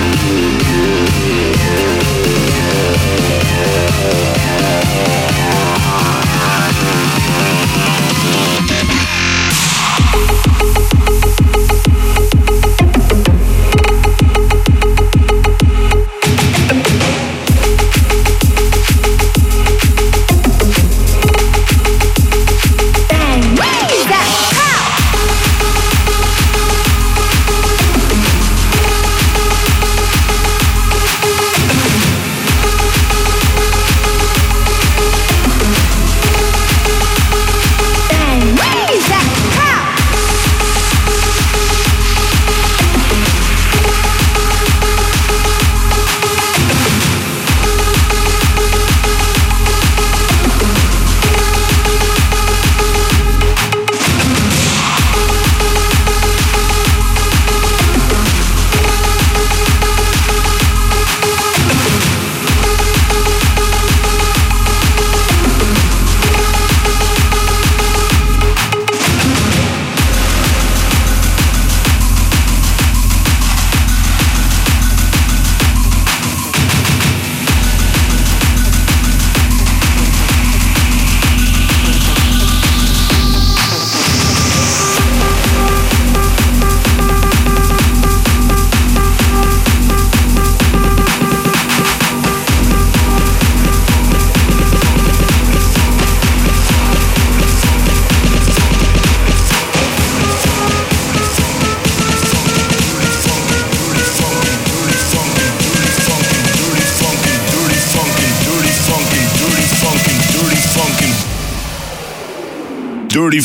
Yeah. 0.00 0.30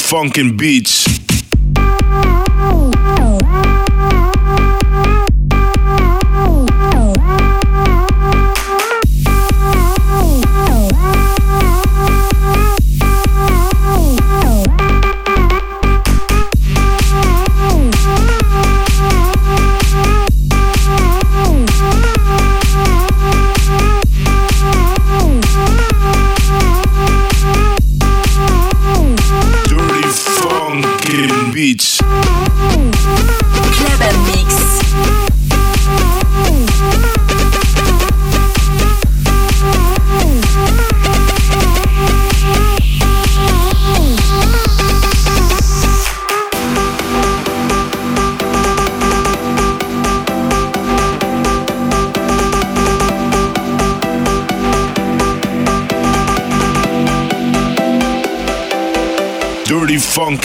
Funkin' 0.05 0.55
Beats. 0.55 1.04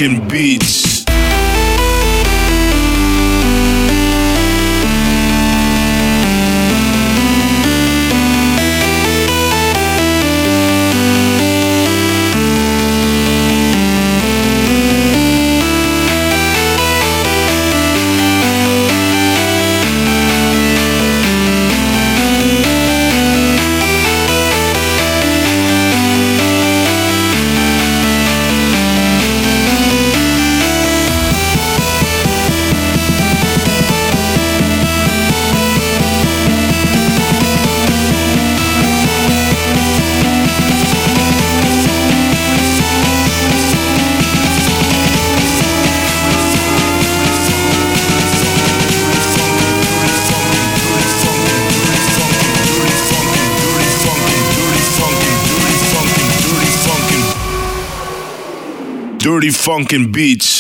Dirty 0.01 0.80
Funkin'. 59.61 60.60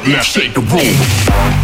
Up 0.00 0.08
now, 0.08 0.20
shake 0.20 0.54
the 0.54 0.60
room. 0.60 1.59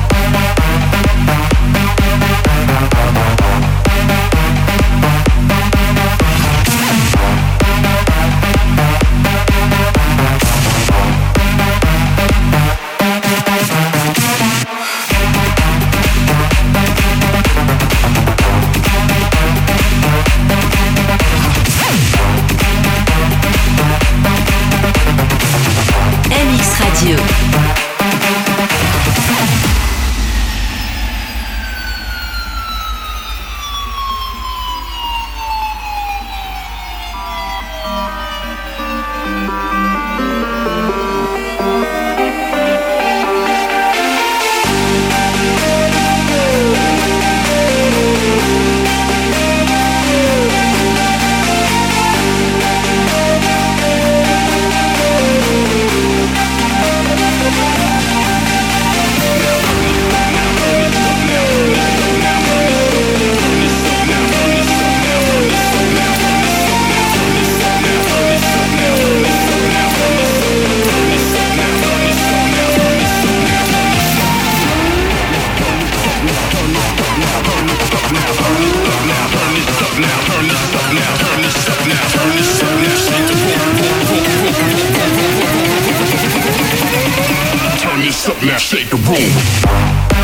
Up 88.98 90.15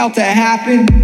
about 0.00 0.14
to 0.14 0.22
happen? 0.22 0.99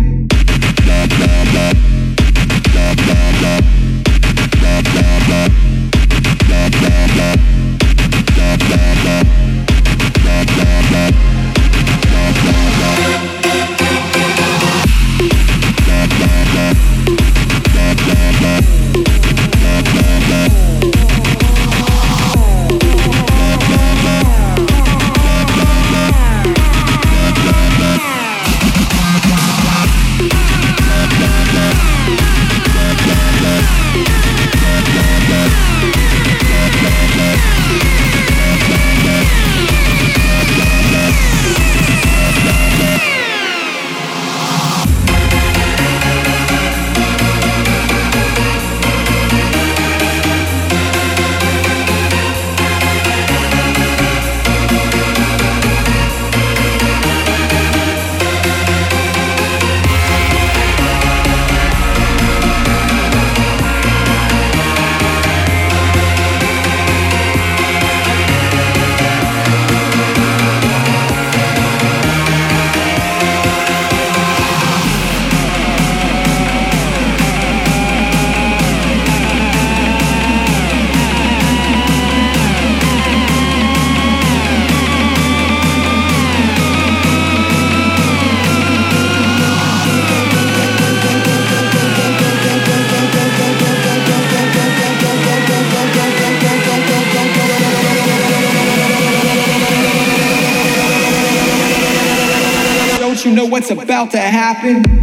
About 103.96 104.10
to 104.10 104.18
happen? 104.18 104.95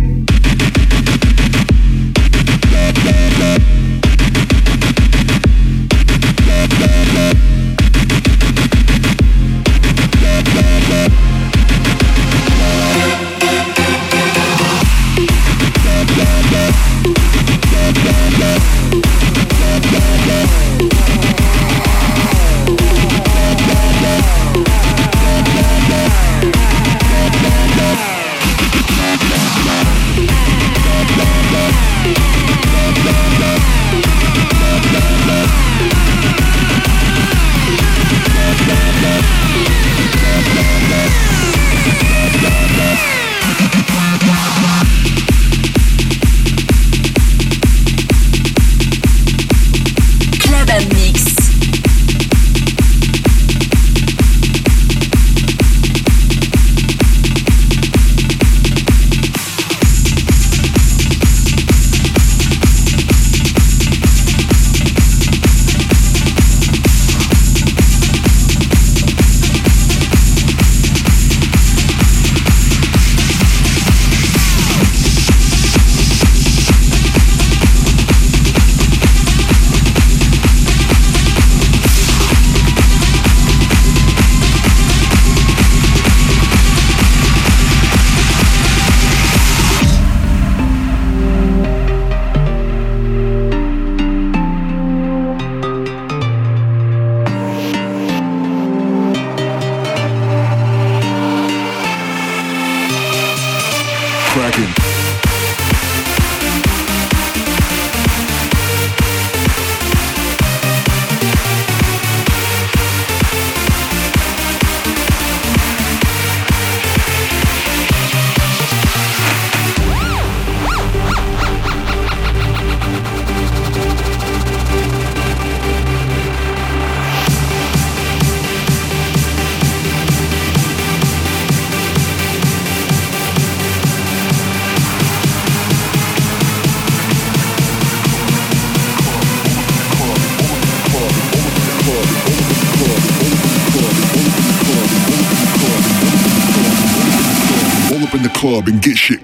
Club 148.53 148.67
and 148.67 148.83
get 148.83 148.97
shit 148.97 149.22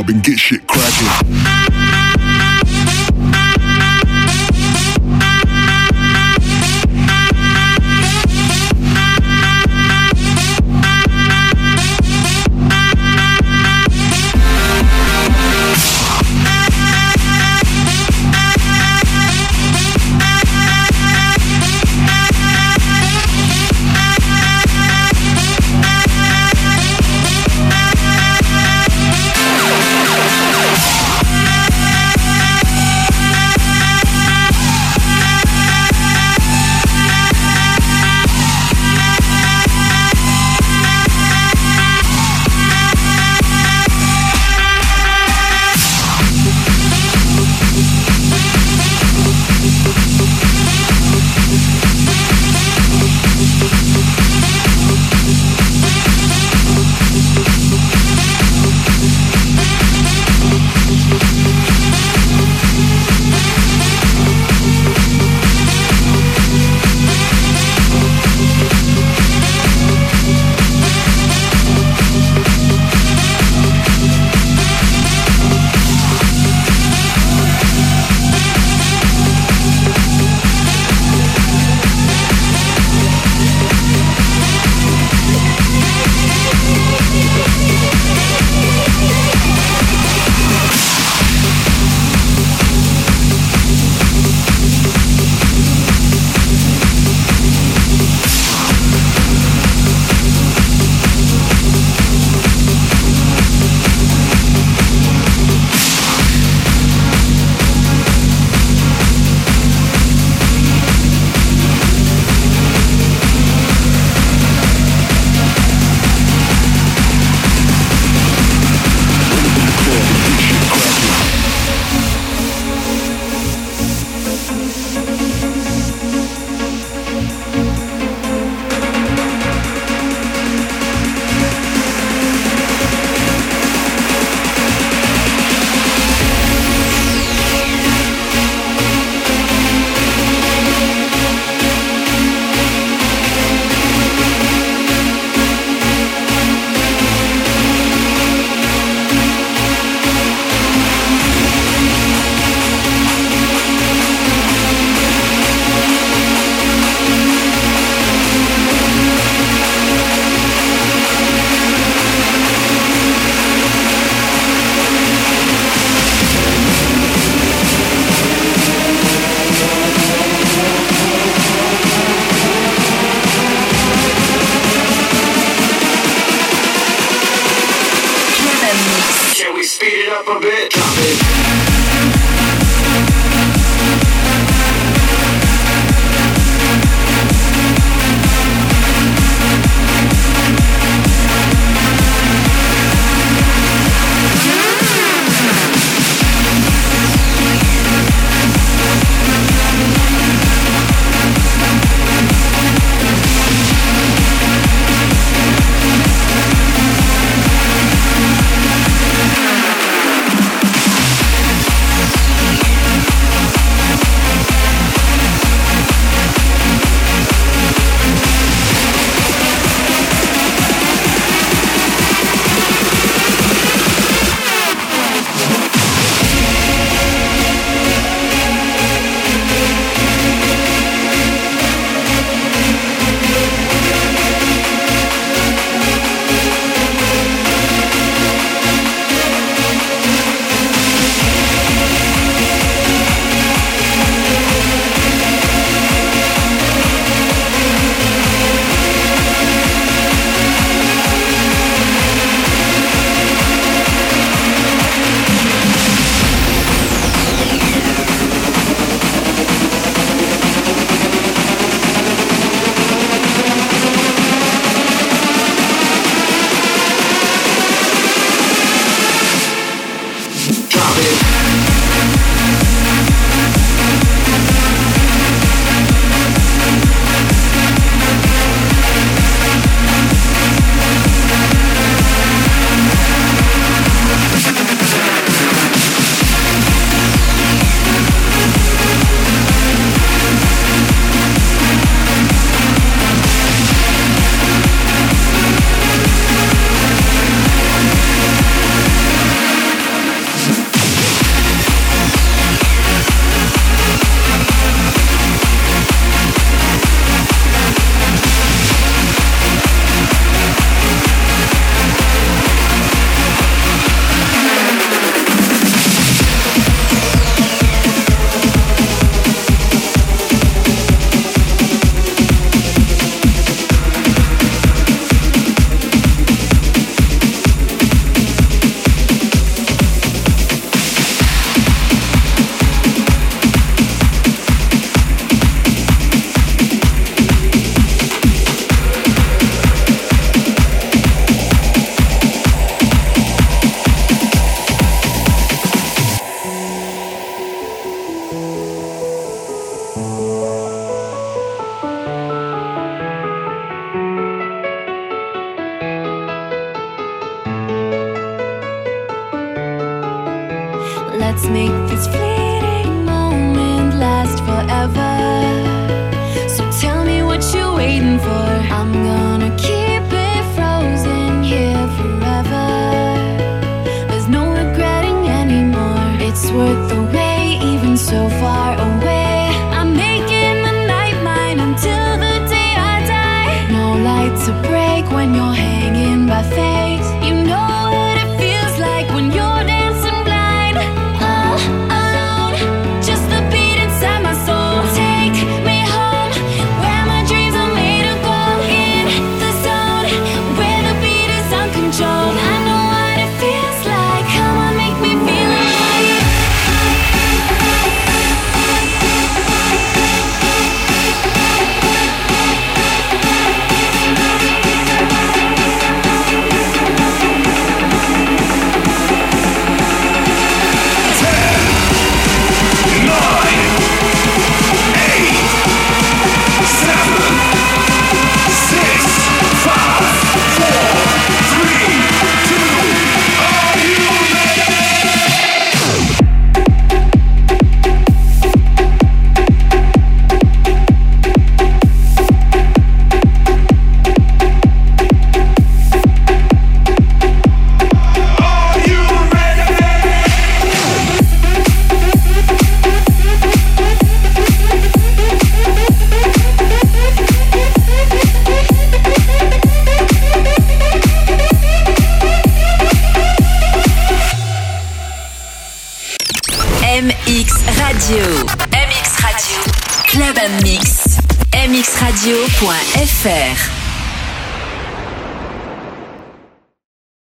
club 0.00 0.08
and 0.14 0.24
get 0.24 0.38
shit 0.38 0.59